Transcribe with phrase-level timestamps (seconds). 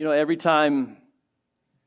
[0.00, 0.96] You know, every time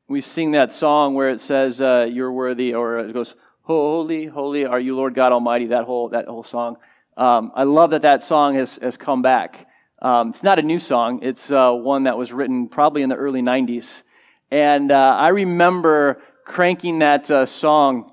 [0.06, 4.64] we sing that song where it says, uh, You're worthy, or it goes, Holy, holy
[4.64, 6.76] are you, Lord God Almighty, that whole, that whole song.
[7.16, 9.66] Um, I love that that song has, has come back.
[10.00, 13.16] Um, it's not a new song, it's uh, one that was written probably in the
[13.16, 14.04] early 90s.
[14.48, 18.12] And uh, I remember cranking that uh, song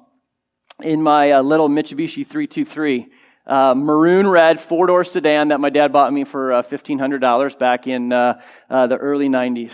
[0.82, 3.08] in my uh, little Mitsubishi 323.
[3.46, 7.88] Uh, maroon red four door sedan that my dad bought me for uh, $1,500 back
[7.88, 9.74] in uh, uh, the early 90s.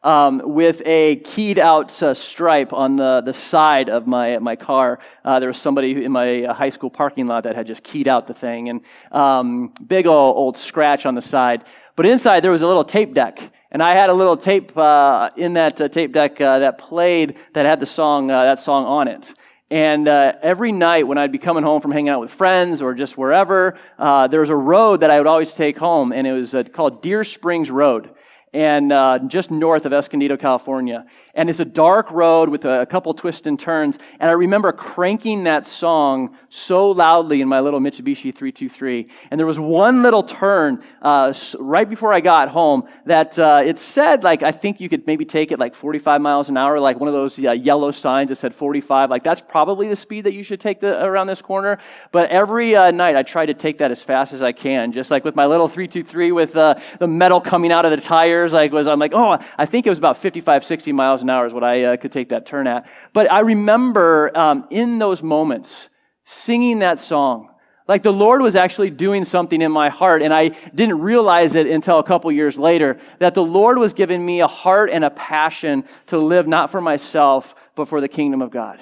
[0.00, 5.00] Um, with a keyed out uh, stripe on the, the side of my, my car.
[5.24, 8.28] Uh, there was somebody in my high school parking lot that had just keyed out
[8.28, 11.64] the thing, and um, big old, old scratch on the side.
[11.96, 13.52] But inside there was a little tape deck.
[13.72, 17.86] And I had a little tape in that tape deck that played that had the
[17.86, 19.34] song, that song on it.
[19.70, 22.94] And uh, every night when I'd be coming home from hanging out with friends or
[22.94, 26.32] just wherever, uh, there was a road that I would always take home, and it
[26.32, 28.10] was uh, called Deer Springs Road,
[28.52, 31.04] and uh, just north of Escondido, California
[31.38, 33.96] and it's a dark road with a, couple twists and turns.
[34.18, 39.06] And I remember cranking that song so loudly in my little Mitsubishi 323.
[39.30, 43.78] And there was one little turn uh, right before I got home that uh, it
[43.78, 46.98] said, like, I think you could maybe take it like 45 miles an hour, like
[46.98, 49.08] one of those uh, yellow signs that said 45.
[49.08, 51.78] Like, that's probably the speed that you should take the, around this corner.
[52.10, 55.12] But every uh, night I try to take that as fast as I can, just
[55.12, 58.00] like with my little 323 with uh, the metal coming out of the
[58.38, 58.52] tires.
[58.52, 61.30] Like, was I'm like, oh, I think it was about 55, 60 miles an an
[61.30, 62.88] hour is what I uh, could take that turn at.
[63.12, 65.90] But I remember um, in those moments
[66.24, 67.50] singing that song.
[67.86, 71.66] Like the Lord was actually doing something in my heart, and I didn't realize it
[71.66, 75.10] until a couple years later that the Lord was giving me a heart and a
[75.10, 78.78] passion to live not for myself, but for the kingdom of God,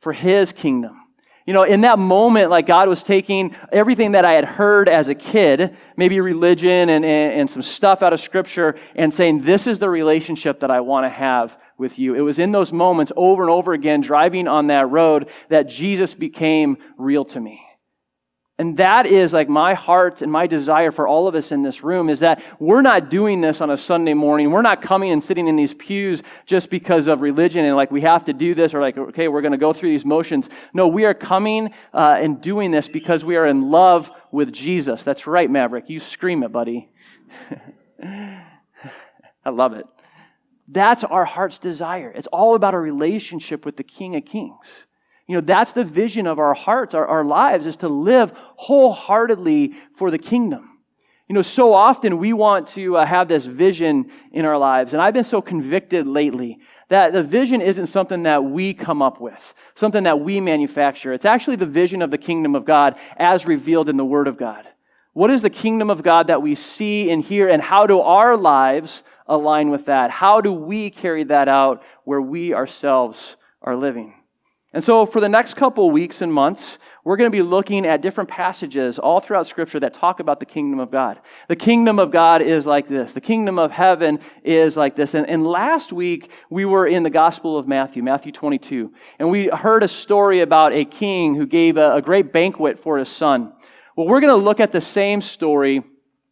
[0.00, 1.00] for His kingdom.
[1.48, 5.08] You know, in that moment, like God was taking everything that I had heard as
[5.08, 9.66] a kid, maybe religion and, and, and some stuff out of Scripture, and saying, This
[9.66, 12.14] is the relationship that I want to have with you.
[12.14, 16.12] It was in those moments over and over again, driving on that road, that Jesus
[16.12, 17.67] became real to me.
[18.60, 21.84] And that is like my heart and my desire for all of us in this
[21.84, 24.50] room is that we're not doing this on a Sunday morning.
[24.50, 28.00] We're not coming and sitting in these pews just because of religion and like we
[28.00, 30.50] have to do this or like, okay, we're going to go through these motions.
[30.74, 35.04] No, we are coming uh, and doing this because we are in love with Jesus.
[35.04, 35.88] That's right, Maverick.
[35.88, 36.90] You scream it, buddy.
[38.02, 39.86] I love it.
[40.66, 42.12] That's our heart's desire.
[42.14, 44.66] It's all about a relationship with the King of Kings.
[45.28, 49.74] You know, that's the vision of our hearts, our, our lives, is to live wholeheartedly
[49.94, 50.78] for the kingdom.
[51.28, 54.94] You know, so often we want to uh, have this vision in our lives.
[54.94, 56.58] And I've been so convicted lately
[56.88, 61.12] that the vision isn't something that we come up with, something that we manufacture.
[61.12, 64.38] It's actually the vision of the kingdom of God as revealed in the Word of
[64.38, 64.66] God.
[65.12, 68.34] What is the kingdom of God that we see and hear, and how do our
[68.34, 70.10] lives align with that?
[70.10, 74.14] How do we carry that out where we ourselves are living?
[74.74, 78.02] And so, for the next couple weeks and months, we're going to be looking at
[78.02, 81.20] different passages all throughout Scripture that talk about the kingdom of God.
[81.48, 83.14] The kingdom of God is like this.
[83.14, 85.14] The kingdom of heaven is like this.
[85.14, 88.92] And, and last week, we were in the Gospel of Matthew, Matthew 22.
[89.18, 92.98] And we heard a story about a king who gave a, a great banquet for
[92.98, 93.54] his son.
[93.96, 95.82] Well, we're going to look at the same story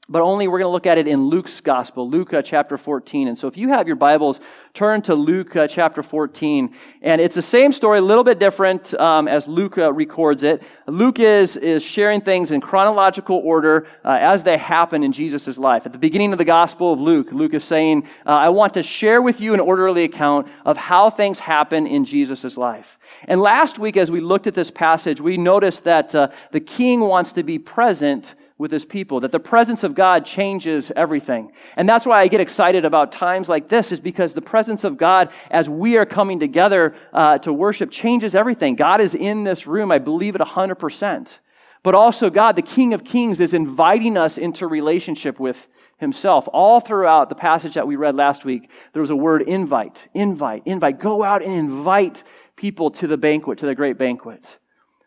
[0.09, 3.27] but only we're going to look at it in Luke's gospel, Luke uh, chapter 14.
[3.27, 4.39] And so if you have your Bibles,
[4.73, 6.73] turn to Luke uh, chapter 14.
[7.03, 10.63] And it's the same story, a little bit different um, as Luke uh, records it.
[10.87, 15.87] Luke is, is sharing things in chronological order uh, as they happen in Jesus' life.
[15.87, 19.21] At the beginning of the gospel of Luke, Luke is saying, I want to share
[19.21, 22.99] with you an orderly account of how things happen in Jesus' life.
[23.25, 27.33] And last week, as we looked at this passage, we noticed that the king wants
[27.33, 31.53] to be present with his people, that the presence of God changes everything.
[31.77, 34.97] And that's why I get excited about times like this, is because the presence of
[34.97, 38.75] God, as we are coming together uh, to worship, changes everything.
[38.75, 41.39] God is in this room, I believe it 100%.
[41.83, 45.69] But also, God, the King of Kings, is inviting us into relationship with
[45.99, 46.49] himself.
[46.53, 50.63] All throughout the passage that we read last week, there was a word invite, invite,
[50.65, 50.99] invite.
[50.99, 52.25] Go out and invite
[52.57, 54.59] people to the banquet, to the great banquet.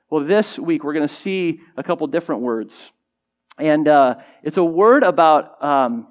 [0.09, 2.91] Well, this week we're going to see a couple different words.
[3.59, 6.07] And uh, it's a word about um,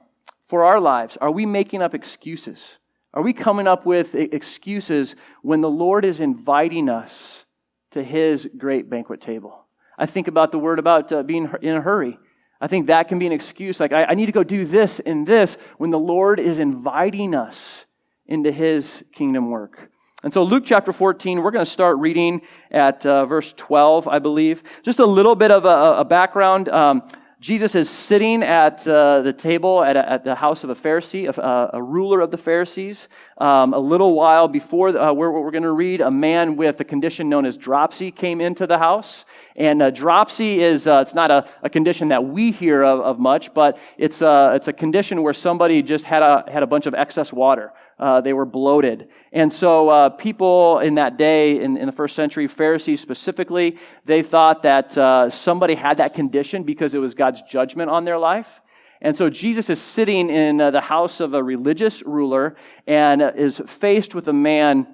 [0.48, 1.16] for our lives.
[1.20, 2.76] Are we making up excuses?
[3.14, 7.46] Are we coming up with excuses when the Lord is inviting us
[7.90, 9.64] to his great banquet table?
[9.96, 12.18] I think about the word about uh, being in a hurry.
[12.60, 13.80] I think that can be an excuse.
[13.80, 17.34] Like, I, I need to go do this and this when the Lord is inviting
[17.34, 17.86] us
[18.26, 19.90] into his kingdom work.
[20.22, 24.18] And so, Luke chapter 14, we're going to start reading at uh, verse 12, I
[24.18, 24.64] believe.
[24.82, 26.68] Just a little bit of a, a background.
[26.68, 27.08] Um,
[27.40, 31.28] Jesus is sitting at uh, the table at, a, at, the house of a Pharisee,
[31.28, 33.06] a, uh, a ruler of the Pharisees.
[33.38, 36.84] Um, a little while before uh, where we're going to read, a man with a
[36.84, 39.24] condition known as dropsy came into the house.
[39.54, 43.18] And uh, dropsy is, uh, it's not a, a, condition that we hear of, of
[43.20, 46.86] much, but it's uh, it's a condition where somebody just had a, had a bunch
[46.86, 47.72] of excess water.
[47.98, 49.08] Uh, they were bloated.
[49.32, 54.22] And so uh, people in that day, in, in, the first century, Pharisees specifically, they
[54.22, 58.60] thought that uh, somebody had that condition because it was God's judgment on their life.
[59.00, 62.56] And so Jesus is sitting in uh, the house of a religious ruler
[62.86, 64.86] and is faced with a man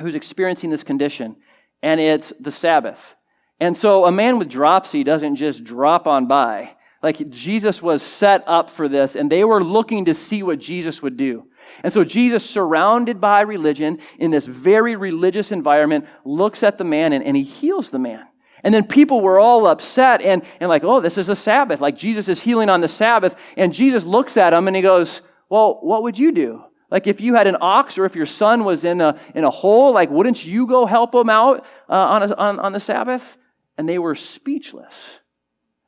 [0.00, 1.36] who's experiencing this condition.
[1.82, 3.14] And it's the Sabbath.
[3.60, 6.72] And so a man with dropsy doesn't just drop on by.
[7.02, 11.02] Like Jesus was set up for this, and they were looking to see what Jesus
[11.02, 11.46] would do.
[11.82, 17.12] And so Jesus, surrounded by religion in this very religious environment, looks at the man
[17.12, 18.26] and, and he heals the man.
[18.64, 21.80] And then people were all upset and, and like, oh, this is the Sabbath.
[21.80, 23.38] Like Jesus is healing on the Sabbath.
[23.56, 26.64] And Jesus looks at him and he goes, well, what would you do?
[26.90, 29.50] Like if you had an ox or if your son was in a, in a
[29.50, 33.36] hole, like wouldn't you go help him out uh, on, a, on, on the Sabbath?
[33.78, 34.94] And they were speechless.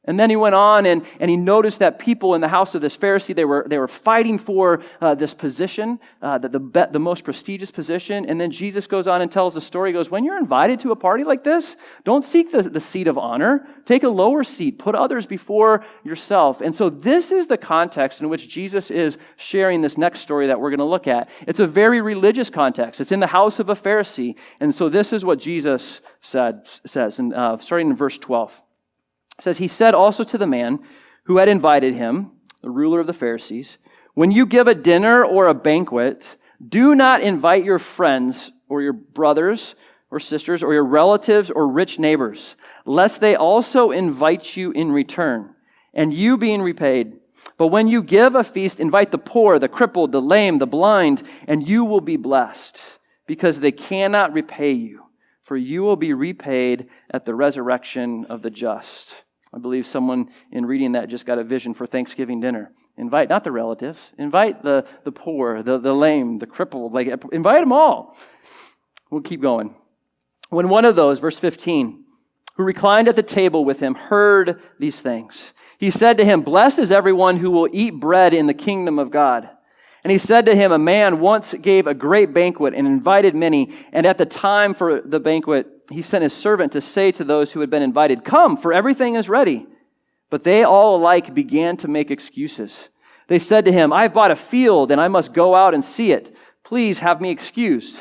[0.08, 2.80] And then he went on and, and he noticed that people in the house of
[2.80, 6.98] this Pharisee, they were, they were fighting for uh, this position, uh, the, the, the
[6.98, 8.24] most prestigious position.
[8.24, 9.90] And then Jesus goes on and tells the story.
[9.90, 13.06] He goes, When you're invited to a party like this, don't seek the, the seat
[13.06, 13.66] of honor.
[13.84, 14.78] Take a lower seat.
[14.78, 16.62] Put others before yourself.
[16.62, 20.58] And so this is the context in which Jesus is sharing this next story that
[20.58, 21.28] we're going to look at.
[21.46, 22.98] It's a very religious context.
[23.02, 24.36] It's in the house of a Pharisee.
[24.58, 28.62] And so this is what Jesus said, says, and, uh, starting in verse 12
[29.40, 30.80] says, He said also to the man
[31.24, 32.32] who had invited him,
[32.62, 33.78] the ruler of the Pharisees,
[34.14, 36.36] When you give a dinner or a banquet,
[36.66, 39.74] do not invite your friends or your brothers
[40.10, 45.54] or sisters or your relatives or rich neighbors, lest they also invite you in return,
[45.94, 47.14] and you being repaid.
[47.56, 51.22] But when you give a feast, invite the poor, the crippled, the lame, the blind,
[51.46, 52.80] and you will be blessed,
[53.26, 55.04] because they cannot repay you,
[55.44, 59.14] for you will be repaid at the resurrection of the just.
[59.52, 62.72] I believe someone in reading that just got a vision for Thanksgiving dinner.
[62.96, 67.60] Invite not the relatives, invite the, the poor, the, the lame, the crippled, like invite
[67.60, 68.16] them all.
[69.10, 69.74] We'll keep going.
[70.50, 72.04] When one of those, verse 15,
[72.54, 76.80] who reclined at the table with him, heard these things, he said to him, Blessed
[76.80, 79.48] is everyone who will eat bread in the kingdom of God.
[80.08, 83.74] And he said to him, A man once gave a great banquet and invited many,
[83.92, 87.52] and at the time for the banquet, he sent his servant to say to those
[87.52, 89.66] who had been invited, Come, for everything is ready.
[90.30, 92.88] But they all alike began to make excuses.
[93.26, 96.10] They said to him, I've bought a field and I must go out and see
[96.10, 96.34] it.
[96.64, 98.00] Please have me excused.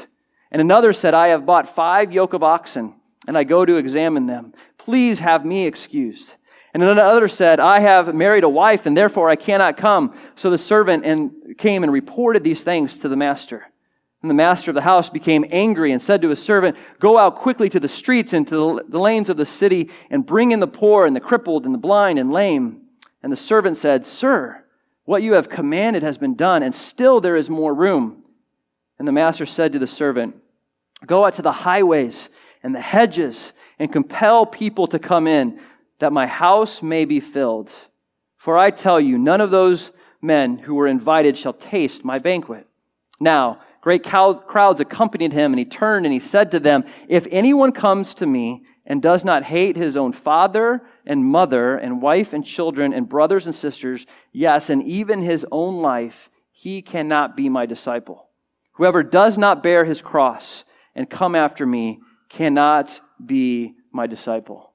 [0.50, 2.96] And another said, I have bought five yoke of oxen
[3.28, 4.54] and I go to examine them.
[4.78, 6.36] Please have me excused.
[6.78, 10.16] And another said, I have married a wife and therefore I cannot come.
[10.36, 13.66] So the servant and came and reported these things to the master.
[14.22, 17.36] And the master of the house became angry and said to his servant, Go out
[17.36, 20.68] quickly to the streets and to the lanes of the city and bring in the
[20.68, 22.82] poor and the crippled and the blind and lame.
[23.24, 24.64] And the servant said, Sir,
[25.06, 28.22] what you have commanded has been done, and still there is more room.
[29.00, 30.36] And the master said to the servant,
[31.08, 32.30] Go out to the highways
[32.62, 35.60] and the hedges and compel people to come in,
[36.00, 37.72] that my house may be filled.
[38.38, 39.92] For I tell you, none of those
[40.22, 42.68] men who were invited shall taste my banquet.
[43.20, 47.72] Now, Great crowds accompanied him, and he turned and he said to them, If anyone
[47.72, 52.46] comes to me and does not hate his own father and mother and wife and
[52.46, 57.66] children and brothers and sisters, yes, and even his own life, he cannot be my
[57.66, 58.28] disciple.
[58.74, 64.67] Whoever does not bear his cross and come after me cannot be my disciple.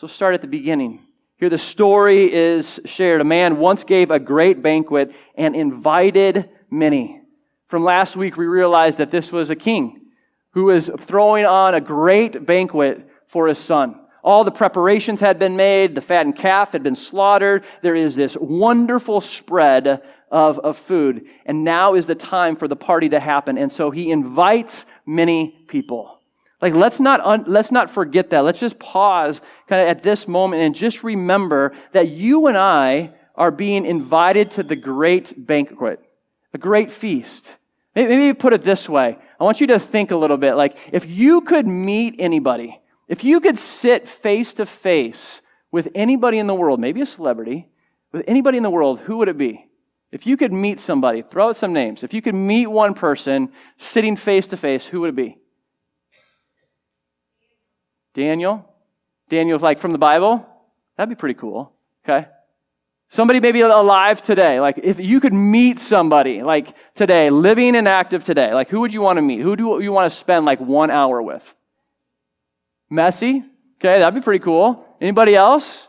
[0.00, 1.02] So start at the beginning.
[1.36, 3.20] Here the story is shared.
[3.20, 7.20] A man once gave a great banquet and invited many.
[7.66, 10.06] From last week, we realized that this was a king
[10.52, 14.00] who was throwing on a great banquet for his son.
[14.24, 15.94] All the preparations had been made.
[15.94, 17.66] The fattened calf had been slaughtered.
[17.82, 21.26] There is this wonderful spread of, of food.
[21.44, 23.58] And now is the time for the party to happen.
[23.58, 26.19] And so he invites many people.
[26.60, 28.44] Like, let's not, un, let's not forget that.
[28.44, 33.14] Let's just pause kind of at this moment and just remember that you and I
[33.34, 36.00] are being invited to the great banquet,
[36.52, 37.56] a great feast.
[37.94, 39.16] Maybe put it this way.
[39.38, 43.24] I want you to think a little bit like if you could meet anybody, if
[43.24, 45.40] you could sit face to face
[45.72, 47.68] with anybody in the world, maybe a celebrity,
[48.12, 49.66] with anybody in the world, who would it be?
[50.12, 52.02] If you could meet somebody, throw out some names.
[52.02, 55.38] If you could meet one person sitting face to face, who would it be?
[58.14, 58.64] Daniel?
[59.28, 60.46] Daniel, like from the Bible?
[60.96, 61.72] That'd be pretty cool.
[62.04, 62.26] Okay?
[63.08, 64.60] Somebody maybe alive today.
[64.60, 68.94] Like if you could meet somebody like today, living and active today, like who would
[68.94, 69.40] you want to meet?
[69.40, 71.54] Who do you want to spend like one hour with?
[72.90, 73.44] Messi?
[73.78, 74.84] Okay, that'd be pretty cool.
[75.00, 75.88] Anybody else?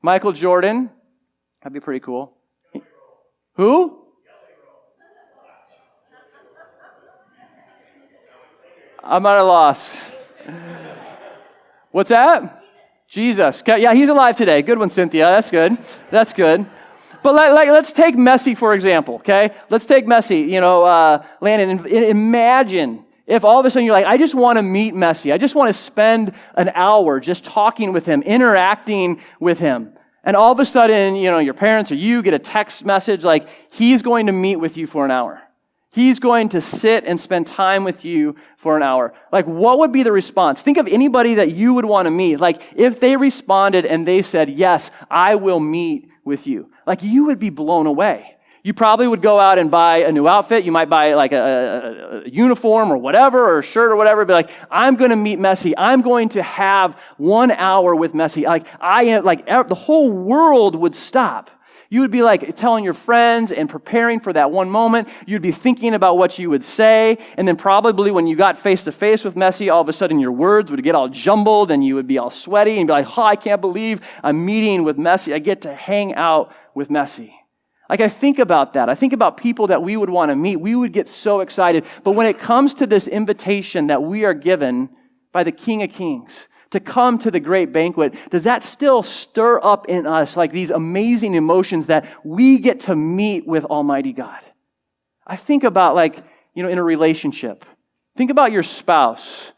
[0.00, 0.90] Michael Jordan?
[1.60, 2.32] That'd be pretty cool.
[3.54, 4.01] Who?
[9.02, 9.88] I'm at a loss.
[11.90, 12.62] What's that?
[13.08, 13.62] Jesus.
[13.66, 14.62] Yeah, he's alive today.
[14.62, 15.24] Good one, Cynthia.
[15.24, 15.76] That's good.
[16.10, 16.66] That's good.
[17.22, 19.50] But let, let, us take Messi, for example, okay?
[19.70, 21.86] Let's take Messi, you know, uh, Landon.
[21.86, 25.32] Imagine if all of a sudden you're like, I just want to meet Messi.
[25.32, 29.92] I just want to spend an hour just talking with him, interacting with him.
[30.24, 33.24] And all of a sudden, you know, your parents or you get a text message
[33.24, 35.42] like, he's going to meet with you for an hour.
[35.92, 39.12] He's going to sit and spend time with you for an hour.
[39.30, 40.62] Like, what would be the response?
[40.62, 42.40] Think of anybody that you would want to meet.
[42.40, 46.70] Like, if they responded and they said, Yes, I will meet with you.
[46.86, 48.36] Like, you would be blown away.
[48.62, 50.64] You probably would go out and buy a new outfit.
[50.64, 54.24] You might buy like a, a, a uniform or whatever, or a shirt or whatever.
[54.24, 55.74] Be like, I'm going to meet Messi.
[55.76, 58.44] I'm going to have one hour with Messi.
[58.44, 61.50] Like, I am, like, the whole world would stop
[61.92, 65.08] you would be like telling your friends and preparing for that one moment.
[65.26, 67.18] You'd be thinking about what you would say.
[67.36, 70.18] And then probably when you got face to face with Messi, all of a sudden
[70.18, 73.18] your words would get all jumbled and you would be all sweaty and be like,
[73.18, 75.34] oh, I can't believe I'm meeting with Messi.
[75.34, 77.34] I get to hang out with Messi.
[77.90, 78.88] Like, I think about that.
[78.88, 80.56] I think about people that we would want to meet.
[80.56, 81.84] We would get so excited.
[82.04, 84.88] But when it comes to this invitation that we are given
[85.30, 89.60] by the King of Kings, to come to the great banquet, does that still stir
[89.62, 94.40] up in us like these amazing emotions that we get to meet with Almighty God?
[95.26, 96.22] I think about like,
[96.54, 97.64] you know, in a relationship.
[98.16, 99.52] Think about your spouse.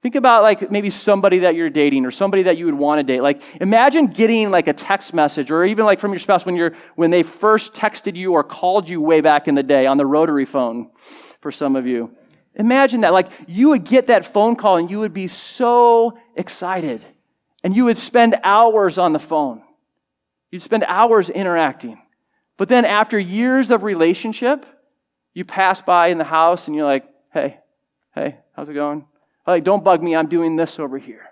[0.00, 3.02] Think about like maybe somebody that you're dating or somebody that you would want to
[3.02, 3.20] date.
[3.20, 6.74] Like imagine getting like a text message or even like from your spouse when you're
[6.94, 10.06] when they first texted you or called you way back in the day on the
[10.06, 10.90] rotary phone
[11.40, 12.16] for some of you.
[12.58, 13.12] Imagine that.
[13.12, 17.02] Like, you would get that phone call and you would be so excited.
[17.64, 19.62] And you would spend hours on the phone.
[20.50, 22.00] You'd spend hours interacting.
[22.56, 24.66] But then, after years of relationship,
[25.34, 27.58] you pass by in the house and you're like, hey,
[28.14, 29.06] hey, how's it going?
[29.46, 30.16] Like, don't bug me.
[30.16, 31.26] I'm doing this over here.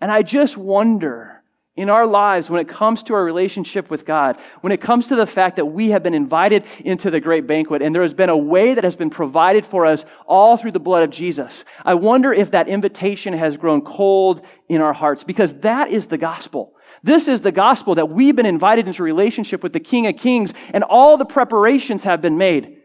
[0.00, 1.33] And I just wonder
[1.76, 5.16] in our lives when it comes to our relationship with God, when it comes to
[5.16, 8.28] the fact that we have been invited into the great banquet and there has been
[8.28, 11.94] a way that has been provided for us all through the blood of Jesus, I
[11.94, 16.74] wonder if that invitation has grown cold in our hearts because that is the gospel.
[17.02, 20.54] This is the gospel that we've been invited into relationship with the King of Kings
[20.72, 22.82] and all the preparations have been made.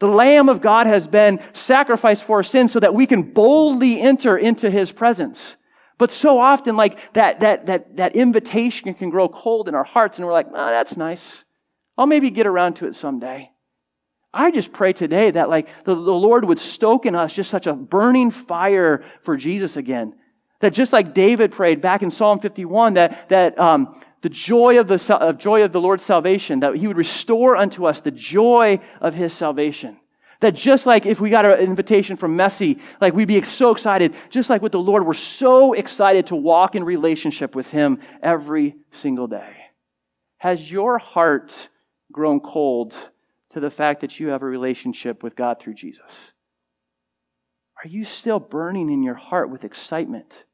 [0.00, 4.00] The Lamb of God has been sacrificed for our sins so that we can boldly
[4.00, 5.56] enter into his presence.
[5.98, 10.18] But so often, like that, that, that, that invitation can grow cold in our hearts,
[10.18, 11.44] and we're like, oh, that's nice.
[11.98, 13.50] I'll maybe get around to it someday.
[14.32, 17.66] I just pray today that like the, the Lord would stoke in us just such
[17.66, 20.14] a burning fire for Jesus again.
[20.60, 24.88] That just like David prayed back in Psalm 51, that, that um, the joy of
[24.88, 28.80] the uh, joy of the Lord's salvation, that He would restore unto us the joy
[29.00, 29.98] of His salvation.
[30.40, 34.14] That just like if we got an invitation from Messi, like we'd be so excited,
[34.30, 38.76] just like with the Lord, we're so excited to walk in relationship with Him every
[38.92, 39.56] single day.
[40.38, 41.68] Has your heart
[42.12, 42.94] grown cold
[43.50, 46.32] to the fact that you have a relationship with God through Jesus?
[47.82, 50.44] Are you still burning in your heart with excitement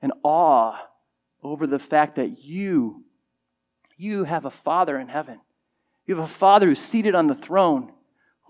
[0.00, 0.78] and awe
[1.42, 3.04] over the fact that you,
[3.96, 5.40] you have a Father in heaven?
[6.06, 7.92] You have a Father who's seated on the throne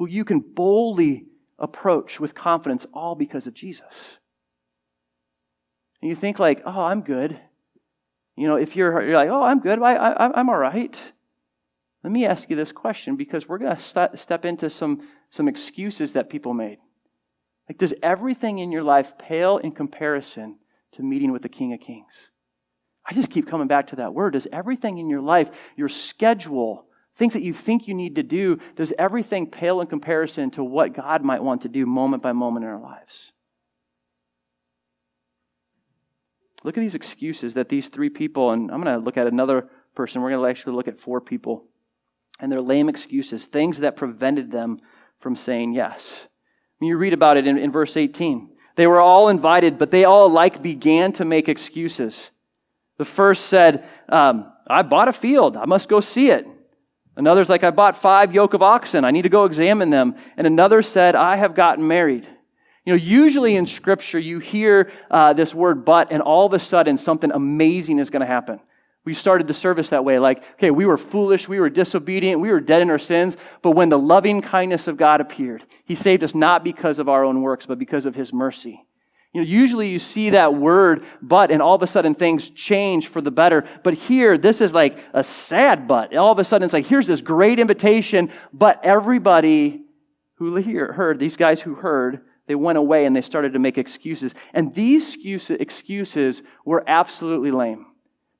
[0.00, 1.26] who you can boldly
[1.58, 4.18] approach with confidence, all because of Jesus.
[6.00, 7.38] And you think like, oh, I'm good.
[8.34, 10.98] You know, if you're, you're like, oh, I'm good, I, I, I'm all right.
[12.02, 15.48] Let me ask you this question because we're going to st- step into some, some
[15.48, 16.78] excuses that people made.
[17.68, 20.60] Like, does everything in your life pale in comparison
[20.92, 22.14] to meeting with the King of Kings?
[23.04, 24.32] I just keep coming back to that word.
[24.32, 26.86] Does everything in your life, your schedule,
[27.20, 30.94] things that you think you need to do, does everything pale in comparison to what
[30.94, 33.32] God might want to do moment by moment in our lives?
[36.64, 39.68] Look at these excuses that these three people, and I'm going to look at another
[39.94, 41.66] person, we're going to actually look at four people,
[42.40, 44.80] and their lame excuses, things that prevented them
[45.18, 46.26] from saying yes.
[46.80, 50.26] You read about it in, in verse 18, they were all invited, but they all
[50.26, 52.30] alike began to make excuses.
[52.96, 56.46] The first said, um, I bought a field, I must go see it.
[57.20, 59.04] Another's like, I bought five yoke of oxen.
[59.04, 60.14] I need to go examine them.
[60.38, 62.26] And another said, I have gotten married.
[62.86, 66.58] You know, usually in Scripture, you hear uh, this word but, and all of a
[66.58, 68.58] sudden something amazing is going to happen.
[69.04, 72.50] We started the service that way like, okay, we were foolish, we were disobedient, we
[72.50, 76.24] were dead in our sins, but when the loving kindness of God appeared, He saved
[76.24, 78.86] us not because of our own works, but because of His mercy.
[79.32, 83.06] You know, usually you see that word but, and all of a sudden things change
[83.08, 83.64] for the better.
[83.84, 86.16] But here, this is like a sad but.
[86.16, 89.82] All of a sudden it's like, here's this great invitation, but everybody
[90.36, 90.60] who
[90.92, 94.34] heard, these guys who heard, they went away and they started to make excuses.
[94.52, 95.16] And these
[95.50, 97.86] excuses were absolutely lame.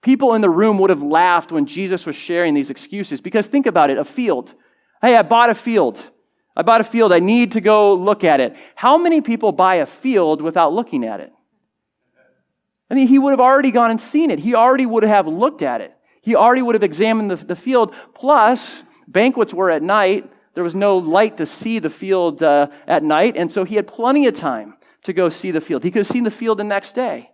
[0.03, 3.67] People in the room would have laughed when Jesus was sharing these excuses because think
[3.67, 4.55] about it a field.
[5.03, 6.03] Hey, I bought a field.
[6.57, 7.13] I bought a field.
[7.13, 8.57] I need to go look at it.
[8.75, 11.33] How many people buy a field without looking at it?
[12.91, 14.41] I mean, he would have already gone and seen it.
[14.41, 15.95] He already would have looked at it.
[16.23, 17.95] He already would have examined the, the field.
[18.15, 20.31] Plus, banquets were at night.
[20.55, 23.37] There was no light to see the field uh, at night.
[23.37, 25.85] And so he had plenty of time to go see the field.
[25.85, 27.31] He could have seen the field the next day.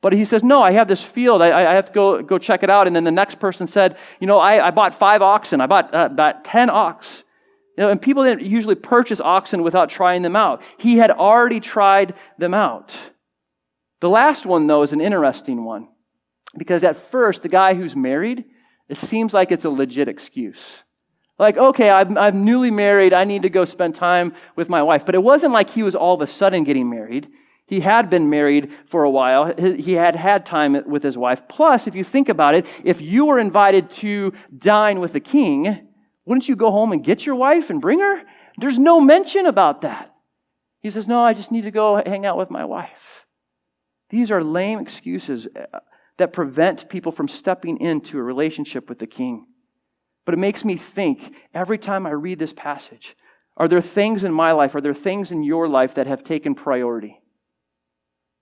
[0.00, 1.42] But he says, No, I have this field.
[1.42, 2.86] I, I have to go, go check it out.
[2.86, 5.60] And then the next person said, You know, I, I bought five oxen.
[5.60, 7.23] I bought uh, about 10 ox.
[7.76, 10.62] You know, and people didn't usually purchase oxen without trying them out.
[10.78, 12.96] He had already tried them out.
[14.00, 15.88] The last one, though, is an interesting one.
[16.56, 18.44] Because at first, the guy who's married,
[18.88, 20.84] it seems like it's a legit excuse.
[21.36, 23.12] Like, okay, I'm, I'm newly married.
[23.12, 25.04] I need to go spend time with my wife.
[25.04, 27.28] But it wasn't like he was all of a sudden getting married.
[27.66, 29.52] He had been married for a while.
[29.56, 31.48] He had had time with his wife.
[31.48, 35.88] Plus, if you think about it, if you were invited to dine with the king,
[36.26, 38.22] wouldn't you go home and get your wife and bring her?
[38.58, 40.14] There's no mention about that.
[40.80, 43.26] He says, No, I just need to go hang out with my wife.
[44.10, 45.80] These are lame excuses uh,
[46.18, 49.46] that prevent people from stepping into a relationship with the king.
[50.24, 53.16] But it makes me think every time I read this passage
[53.56, 56.56] are there things in my life, are there things in your life that have taken
[56.56, 57.20] priority?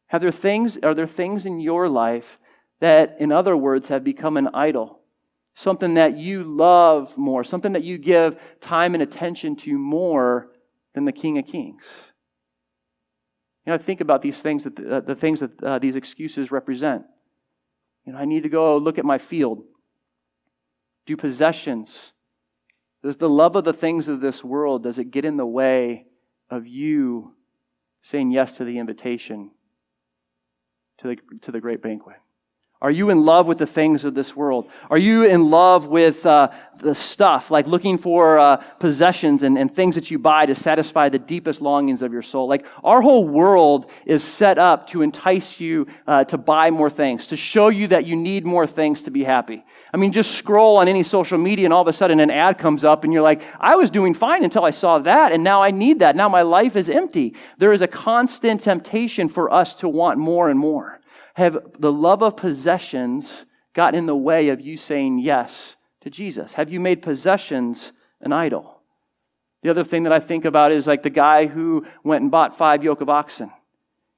[0.07, 2.39] Have there things, are there things in your life
[2.81, 5.02] that, in other words, have become an idol?
[5.55, 10.51] Something that you love more, something that you give time and attention to more
[10.95, 11.83] than the King of Kings.
[13.67, 16.51] You know, think about these things that the, uh, the things that uh, these excuses
[16.51, 17.05] represent.
[18.05, 19.63] You know, I need to go look at my field.
[21.07, 22.13] Do possessions.
[23.03, 26.07] Does the love of the things of this world does it get in the way
[26.51, 27.35] of you
[28.01, 29.51] saying yes to the invitation
[30.99, 32.17] to the, to the great banquet?
[32.83, 34.69] Are you in love with the things of this world?
[34.91, 39.73] Are you in love with uh, the stuff, like looking for uh, possessions and, and
[39.73, 42.49] things that you buy to satisfy the deepest longings of your soul?
[42.49, 47.29] Like our whole world is set up to entice you uh, to buy more things,
[47.29, 49.65] to show you that you need more things to be happy.
[49.95, 52.59] I mean, just scroll on any social media and all of a sudden an ad
[52.59, 55.63] comes up and you're like, I was doing fine until I saw that and now
[55.63, 56.17] I need that.
[56.17, 57.37] Now my life is empty.
[57.59, 60.99] There is a constant temptation for us to want more and more.
[61.35, 66.55] Have the love of possessions gotten in the way of you saying yes to Jesus?
[66.55, 68.81] Have you made possessions an idol?
[69.63, 72.59] The other thing that I think about is like the guy who went and bought
[72.59, 73.51] five yoke of oxen.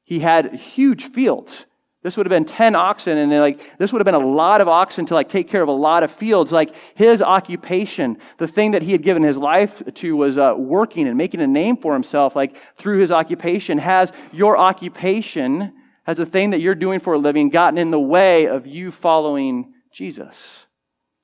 [0.02, 1.66] He had huge fields.
[2.02, 4.68] This would have been 10 oxen, and like this would have been a lot of
[4.68, 6.52] oxen to like take care of a lot of fields.
[6.52, 11.08] Like his occupation, the thing that he had given his life to was uh, working
[11.08, 13.78] and making a name for himself, like through his occupation.
[13.78, 15.72] Has your occupation
[16.04, 18.90] has the thing that you're doing for a living gotten in the way of you
[18.90, 20.66] following Jesus?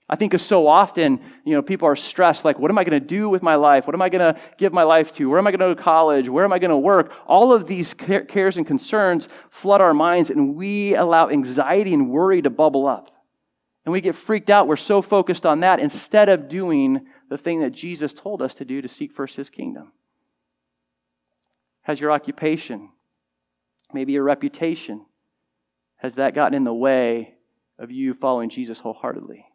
[0.08, 3.06] I think so often, you know, people are stressed like, what am I going to
[3.06, 3.86] do with my life?
[3.86, 5.30] What am I going to give my life to?
[5.30, 6.28] Where am I going to go to college?
[6.28, 7.12] Where am I going to work?
[7.28, 12.42] All of these cares and concerns flood our minds, and we allow anxiety and worry
[12.42, 13.12] to bubble up.
[13.84, 14.66] And we get freaked out.
[14.66, 18.64] We're so focused on that instead of doing the thing that Jesus told us to
[18.64, 19.92] do to seek first his kingdom.
[21.82, 22.90] Has your occupation
[23.94, 25.06] maybe your reputation.
[25.96, 27.34] Has that gotten in the way
[27.78, 29.46] of you following Jesus wholeheartedly?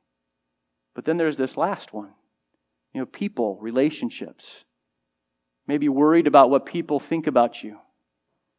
[0.94, 2.14] But then there's this last one.
[2.94, 4.64] You know, people, relationships.
[5.68, 7.80] Maybe worried about what people think about you.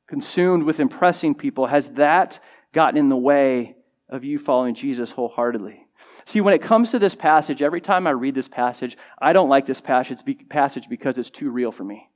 [0.09, 1.67] Consumed with impressing people.
[1.67, 2.41] Has that
[2.73, 3.77] gotten in the way
[4.09, 5.87] of you following Jesus wholeheartedly?
[6.25, 9.49] See, when it comes to this passage, every time I read this passage, I don't
[9.49, 12.11] like this passage because it's too real for me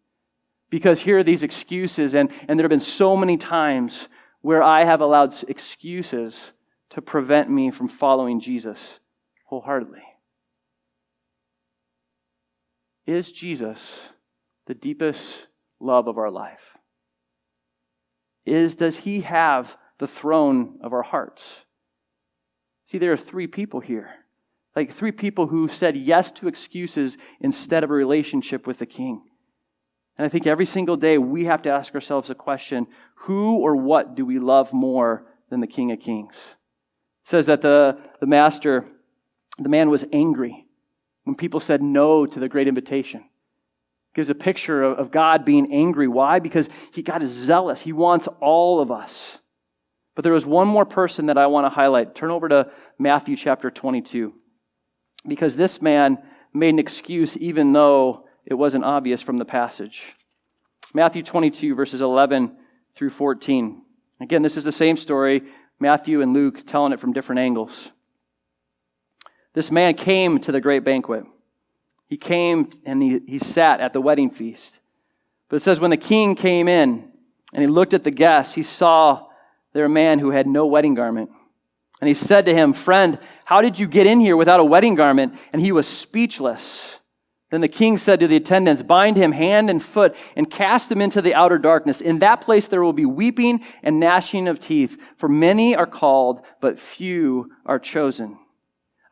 [0.70, 4.08] because here are these excuses, and, and there have been so many times
[4.40, 6.52] where I have allowed excuses
[6.90, 9.00] to prevent me from following Jesus
[9.46, 10.02] wholeheartedly.
[13.06, 14.10] Is Jesus
[14.66, 15.48] the deepest
[15.80, 16.78] love of our life?
[18.46, 21.46] Is does he have the throne of our hearts?
[22.86, 24.10] See, there are three people here.
[24.74, 29.22] Like three people who said yes to excuses instead of a relationship with the king.
[30.20, 33.74] And I think every single day we have to ask ourselves a question who or
[33.74, 36.34] what do we love more than the King of Kings?
[36.34, 38.84] It says that the, the master,
[39.56, 40.66] the man was angry
[41.24, 43.24] when people said no to the great invitation.
[44.14, 46.06] Gives a picture of, of God being angry.
[46.06, 46.38] Why?
[46.38, 47.80] Because he, is zealous.
[47.80, 49.38] He wants all of us.
[50.14, 52.14] But there was one more person that I want to highlight.
[52.14, 54.34] Turn over to Matthew chapter 22.
[55.26, 56.18] Because this man
[56.52, 60.02] made an excuse even though it wasn't obvious from the passage.
[60.92, 62.56] Matthew 22, verses 11
[62.94, 63.82] through 14.
[64.20, 65.42] Again, this is the same story,
[65.78, 67.90] Matthew and Luke telling it from different angles.
[69.54, 71.24] This man came to the great banquet.
[72.06, 74.78] He came and he, he sat at the wedding feast.
[75.48, 77.10] But it says, when the king came in
[77.52, 79.26] and he looked at the guests, he saw
[79.72, 81.30] there a man who had no wedding garment.
[82.00, 84.94] And he said to him, Friend, how did you get in here without a wedding
[84.94, 85.34] garment?
[85.52, 86.98] And he was speechless.
[87.50, 91.00] Then the king said to the attendants, Bind him hand and foot and cast him
[91.00, 92.00] into the outer darkness.
[92.00, 96.42] In that place there will be weeping and gnashing of teeth, for many are called,
[96.60, 98.38] but few are chosen.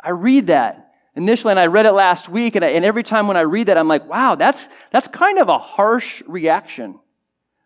[0.01, 3.27] I read that initially, and I read it last week, and, I, and every time
[3.27, 7.01] when I read that, I'm like, wow, that's, that's kind of a harsh reaction.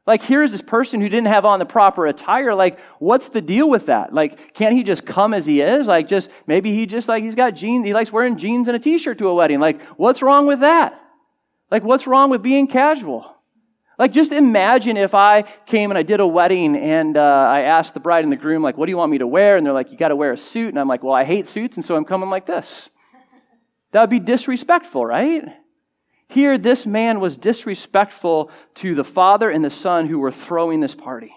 [0.05, 2.55] Like, here's this person who didn't have on the proper attire.
[2.55, 4.13] Like, what's the deal with that?
[4.13, 5.87] Like, can't he just come as he is?
[5.87, 7.87] Like, just maybe he just like he's got jeans.
[7.87, 9.61] He likes wearing jeans and a t-shirt to a wedding.
[9.61, 11.01] Like, what's wrong with that?
[11.71, 13.37] Like, what's wrong with being casual?
[13.97, 17.95] Like, just imagine if I came and I did a wedding and uh, I asked
[17.95, 19.57] the bride and the groom, like, what do you want me to wear?
[19.57, 20.71] And they're like, you got to wear a suit.
[20.71, 22.91] And I'm like, well, I hate suits, and so I'm coming like this.
[23.93, 25.45] That would be disrespectful, right?
[26.33, 30.95] Here, this man was disrespectful to the father and the son who were throwing this
[30.95, 31.35] party.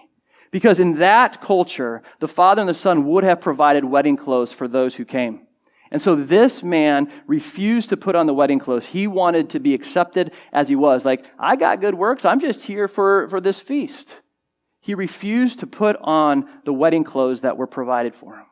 [0.50, 4.66] Because in that culture, the father and the son would have provided wedding clothes for
[4.66, 5.46] those who came.
[5.90, 8.86] And so this man refused to put on the wedding clothes.
[8.86, 11.04] He wanted to be accepted as he was.
[11.04, 12.24] Like, I got good works.
[12.24, 14.16] I'm just here for, for this feast.
[14.80, 18.46] He refused to put on the wedding clothes that were provided for him.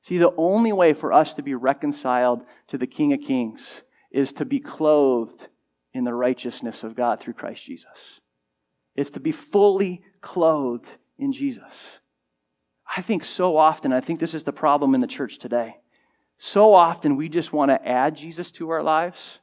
[0.00, 4.32] See, the only way for us to be reconciled to the King of Kings is
[4.32, 5.48] to be clothed
[5.94, 8.20] in the righteousness of God through Christ Jesus.
[8.94, 11.98] It's to be fully clothed in Jesus.
[12.96, 15.76] I think so often, I think this is the problem in the church today.
[16.38, 19.38] So often we just want to add Jesus to our lives.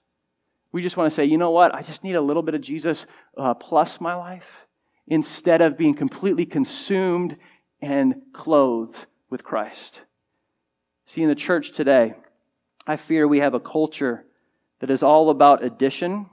[0.71, 2.61] We just want to say, you know what, I just need a little bit of
[2.61, 3.07] Jesus
[3.37, 4.67] uh, plus my life
[5.07, 7.37] instead of being completely consumed
[7.81, 10.01] and clothed with Christ.
[11.05, 12.13] See, in the church today,
[12.85, 14.25] I fear we have a culture
[14.79, 16.29] that is all about addition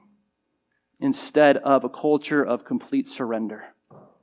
[1.00, 3.64] instead of a culture of complete surrender.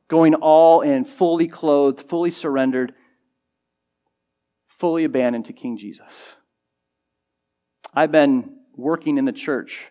[0.07, 2.93] Going all in, fully clothed, fully surrendered,
[4.67, 6.11] fully abandoned to King Jesus.
[7.93, 9.85] I've been working in the church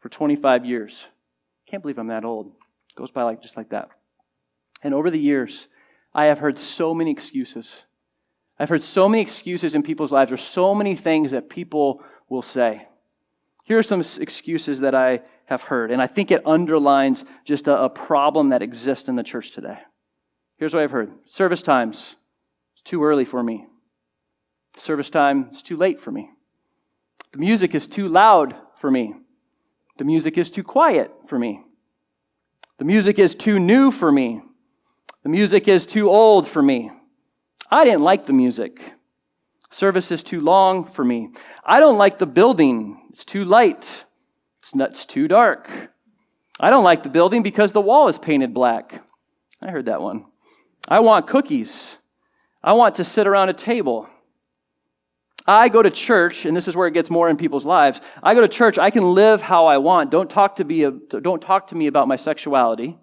[0.00, 1.06] for 25 years.
[1.66, 2.52] Can't believe I'm that old.
[2.96, 3.88] Goes by like just like that.
[4.82, 5.66] And over the years,
[6.14, 7.84] I have heard so many excuses.
[8.58, 10.30] I've heard so many excuses in people's lives.
[10.30, 12.86] There's so many things that people will say.
[13.66, 15.90] Here are some excuses that I have heard.
[15.90, 19.78] And I think it underlines just a, a problem that exists in the church today.
[20.56, 22.14] Here's what I've heard service times,
[22.84, 23.66] too early for me.
[24.76, 26.30] Service time is too late for me.
[27.32, 29.14] The music is too loud for me.
[29.98, 31.62] The music is too quiet for me.
[32.78, 34.42] The music is too new for me.
[35.24, 36.92] The music is too old for me.
[37.70, 38.80] I didn't like the music.
[39.72, 41.30] Service is too long for me.
[41.64, 43.08] I don't like the building.
[43.10, 44.06] It's too light.
[44.60, 45.68] It's, not, it's too dark.
[46.58, 49.02] I don't like the building because the wall is painted black.
[49.60, 50.26] I heard that one.
[50.88, 51.96] I want cookies.
[52.62, 54.08] I want to sit around a table.
[55.46, 58.00] I go to church, and this is where it gets more in people's lives.
[58.22, 60.10] I go to church, I can live how I want.
[60.10, 62.98] Don't talk to me, don't talk to me about my sexuality.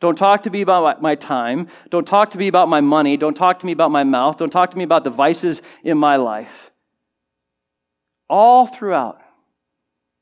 [0.00, 1.68] Don't talk to me about my time.
[1.88, 3.16] Don't talk to me about my money.
[3.16, 4.36] Don't talk to me about my mouth.
[4.36, 6.70] Don't talk to me about the vices in my life.
[8.28, 9.22] All throughout,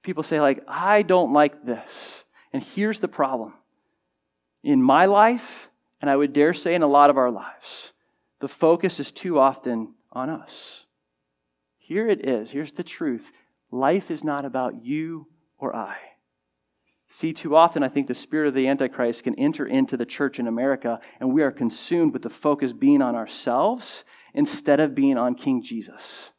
[0.04, 2.24] people say, like, I don't like this.
[2.52, 3.54] And here's the problem.
[4.62, 5.68] In my life,
[6.00, 7.92] and I would dare say in a lot of our lives,
[8.40, 10.84] the focus is too often on us.
[11.78, 12.50] Here it is.
[12.50, 13.32] Here's the truth.
[13.70, 15.26] Life is not about you
[15.58, 15.96] or I.
[17.08, 20.38] See, too often I think the spirit of the Antichrist can enter into the church
[20.38, 25.16] in America, and we are consumed with the focus being on ourselves instead of being
[25.16, 26.30] on King Jesus.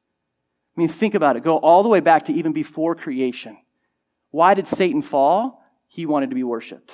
[0.75, 1.43] I mean, think about it.
[1.43, 3.57] Go all the way back to even before creation.
[4.31, 5.63] Why did Satan fall?
[5.87, 6.91] He wanted to be worshiped.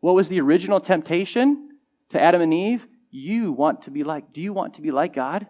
[0.00, 1.70] What was the original temptation
[2.08, 2.86] to Adam and Eve?
[3.10, 5.46] You want to be like, do you want to be like God?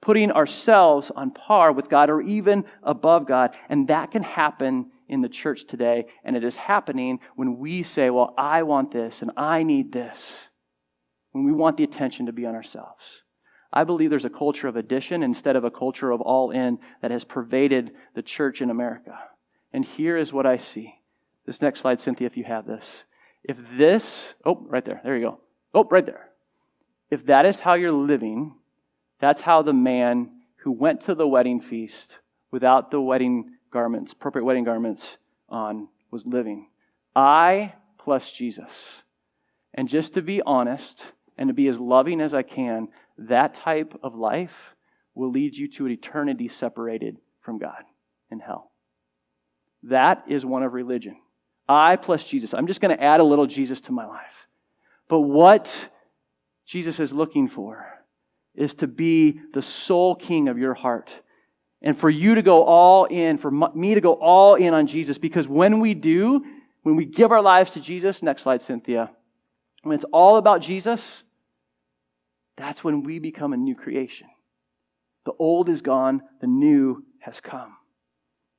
[0.00, 3.54] Putting ourselves on par with God or even above God.
[3.68, 6.06] And that can happen in the church today.
[6.22, 10.30] And it is happening when we say, well, I want this and I need this.
[11.32, 13.21] When we want the attention to be on ourselves.
[13.72, 17.10] I believe there's a culture of addition instead of a culture of all in that
[17.10, 19.18] has pervaded the church in America.
[19.72, 20.96] And here is what I see.
[21.46, 23.04] This next slide, Cynthia, if you have this.
[23.42, 25.40] If this, oh, right there, there you go.
[25.74, 26.28] Oh, right there.
[27.10, 28.54] If that is how you're living,
[29.18, 32.16] that's how the man who went to the wedding feast
[32.50, 35.16] without the wedding garments, appropriate wedding garments
[35.48, 36.68] on, was living.
[37.16, 39.02] I plus Jesus.
[39.74, 41.04] And just to be honest
[41.38, 44.74] and to be as loving as I can, that type of life
[45.14, 47.82] will lead you to an eternity separated from God
[48.30, 48.72] in hell.
[49.84, 51.16] That is one of religion.
[51.68, 52.54] I plus Jesus.
[52.54, 54.48] I'm just going to add a little Jesus to my life.
[55.08, 55.90] But what
[56.66, 57.86] Jesus is looking for
[58.54, 61.10] is to be the sole king of your heart.
[61.80, 65.18] And for you to go all in, for me to go all in on Jesus,
[65.18, 66.44] because when we do,
[66.82, 69.10] when we give our lives to Jesus, next slide, Cynthia,
[69.82, 71.24] when it's all about Jesus,
[72.56, 74.28] that's when we become a new creation.
[75.24, 77.76] The old is gone, the new has come.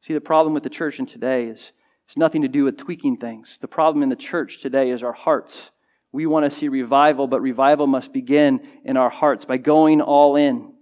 [0.02, 1.72] See, the problem with the church in today is
[2.06, 3.58] it's nothing to do with tweaking things.
[3.62, 5.72] The problem in the church today is our hearts.
[6.12, 10.36] We want to see revival, but revival must begin in our hearts by going all
[10.36, 10.74] in.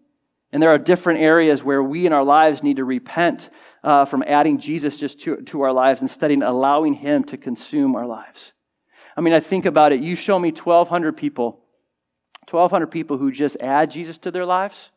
[0.52, 3.50] And there are different areas where we in our lives need to repent
[3.84, 7.96] uh, from adding Jesus just to, to our lives instead of allowing Him to consume
[7.96, 8.52] our lives.
[9.16, 10.02] I mean, I think about it.
[10.02, 11.61] You show me 1,200 people,
[12.50, 14.92] 1,200 people who just add Jesus to their lives,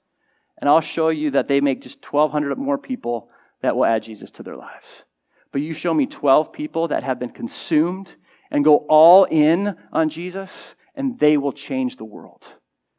[0.58, 3.28] and I'll show you that they make just 1,200 more people
[3.60, 4.86] that will add Jesus to their lives.
[5.52, 8.16] But you show me 12 people that have been consumed
[8.50, 12.44] and go all in on Jesus, and they will change the world.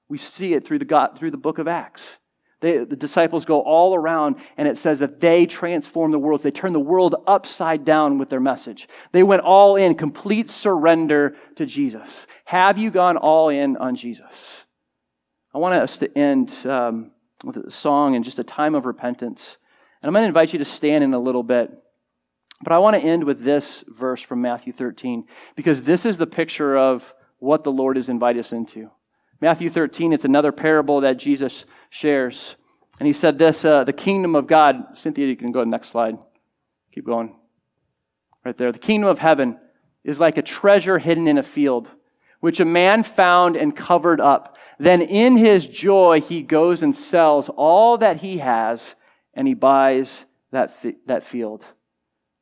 [0.08, 2.18] We see it through the, God, through the book of Acts.
[2.66, 6.42] They, the disciples go all around, and it says that they transform the world.
[6.42, 8.90] They turn the world upside down with their message.
[9.12, 12.26] They went all in, complete surrender to Jesus.
[12.46, 14.64] Have you gone all in on Jesus?
[15.54, 17.12] I want us to end um,
[17.44, 19.58] with a song and just a time of repentance.
[20.02, 21.72] And I'm going to invite you to stand in a little bit.
[22.64, 25.26] But I want to end with this verse from Matthew 13,
[25.56, 28.90] because this is the picture of what the Lord has invited us into.
[29.42, 32.58] Matthew 13, it's another parable that Jesus shares.
[33.00, 35.72] And he said this uh, the kingdom of God, Cynthia, you can go to the
[35.72, 36.18] next slide.
[36.94, 37.36] Keep going.
[38.44, 38.72] Right there.
[38.72, 39.58] The kingdom of heaven
[40.04, 41.90] is like a treasure hidden in a field,
[42.42, 44.58] which a man found and covered up.
[44.78, 48.96] Then in his joy, he goes and sells all that he has
[49.34, 50.74] and he buys that,
[51.06, 51.64] that field.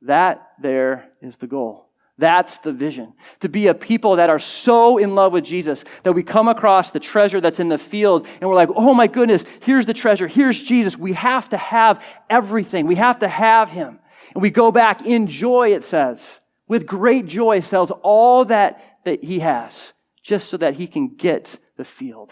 [0.01, 1.89] That there is the goal.
[2.23, 3.15] That's the vision.
[3.41, 6.89] To be a people that are so in love with Jesus that we come across
[6.89, 10.29] the treasure that's in the field and we're like, oh my goodness, here's the treasure.
[10.29, 10.97] Here's Jesus.
[10.97, 12.87] We have to have everything.
[12.87, 13.99] We have to have him.
[14.33, 19.21] And we go back in joy, it says, with great joy, sells all that, that
[19.21, 22.31] he has just so that he can get the field.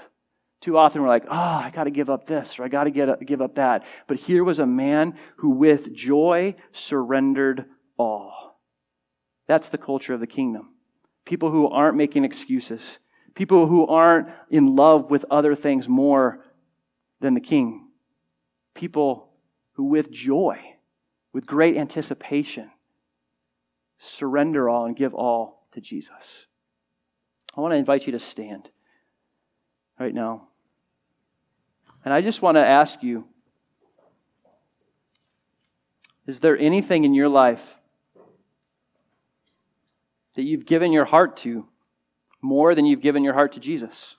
[0.62, 2.92] Too often we're like, oh, I got to give up this or I got to
[2.92, 3.84] give up that.
[4.08, 7.66] But here was a man who with joy surrendered
[7.98, 8.51] all.
[9.48, 10.70] That's the culture of the kingdom.
[11.26, 13.00] People who aren't making excuses,
[13.36, 16.44] people who aren't in love with other things more
[17.20, 17.88] than the king,
[18.74, 19.30] people
[19.74, 20.60] who, with joy,
[21.34, 22.72] with great anticipation,
[23.98, 26.48] surrender all and give all to Jesus.
[27.56, 28.70] I want to invite you to stand
[30.00, 30.48] right now.
[32.04, 33.26] And I just want to ask you
[36.28, 37.81] is there anything in your life
[40.36, 41.68] that you've given your heart to
[42.42, 44.16] more than you've given your heart to Jesus.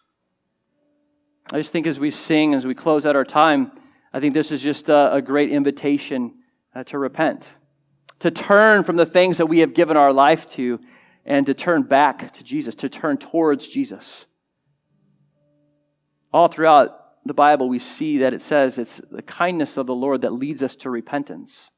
[1.52, 3.72] I just think as we sing, as we close out our time,
[4.12, 6.34] I think this is just a, a great invitation
[6.74, 7.48] uh, to repent,
[8.20, 10.80] to turn from the things that we have given our life to,
[11.24, 14.26] and to turn back to Jesus, to turn towards Jesus.
[16.32, 20.22] All throughout the Bible, we see that it says it's the kindness of the Lord
[20.22, 21.70] that leads us to repentance.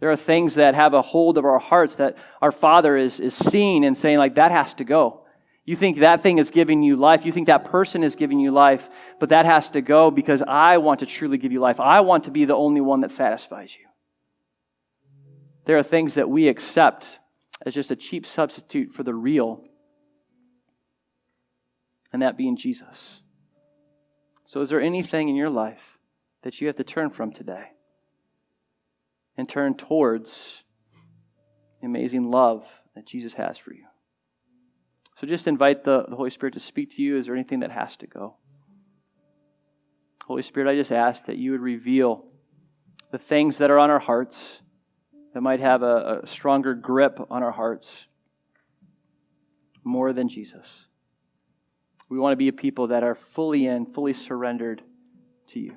[0.00, 3.34] There are things that have a hold of our hearts that our Father is, is
[3.34, 5.26] seeing and saying, like, that has to go.
[5.66, 7.24] You think that thing is giving you life.
[7.24, 8.88] You think that person is giving you life,
[9.20, 11.78] but that has to go because I want to truly give you life.
[11.78, 13.86] I want to be the only one that satisfies you.
[15.66, 17.18] There are things that we accept
[17.64, 19.62] as just a cheap substitute for the real,
[22.12, 23.20] and that being Jesus.
[24.46, 25.98] So, is there anything in your life
[26.42, 27.72] that you have to turn from today?
[29.40, 30.64] And turn towards
[31.80, 33.84] the amazing love that Jesus has for you.
[35.16, 37.16] So just invite the, the Holy Spirit to speak to you.
[37.16, 38.36] Is there anything that has to go?
[40.26, 42.26] Holy Spirit, I just ask that you would reveal
[43.10, 44.60] the things that are on our hearts
[45.32, 47.90] that might have a, a stronger grip on our hearts
[49.82, 50.86] more than Jesus.
[52.10, 54.82] We want to be a people that are fully in, fully surrendered
[55.48, 55.76] to you.